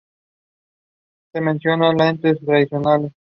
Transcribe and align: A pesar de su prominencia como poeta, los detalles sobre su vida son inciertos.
A 1.27 1.31
pesar 1.37 1.53
de 1.53 1.59
su 1.59 1.61
prominencia 1.63 1.71
como 1.73 1.83
poeta, 1.83 2.05
los 2.05 2.17
detalles 2.17 2.39
sobre 2.39 2.67
su 2.67 2.75
vida 2.75 2.81
son 2.81 2.91
inciertos. 3.03 3.13